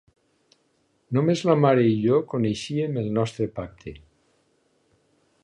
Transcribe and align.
Només 1.17 1.43
la 1.49 1.55
mare 1.65 1.83
i 1.89 1.93
jo 2.07 2.17
coneixíem 2.33 2.99
el 3.03 3.13
nostre 3.19 3.49
pacte. 3.61 3.95